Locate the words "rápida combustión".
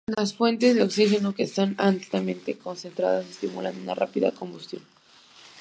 3.93-4.81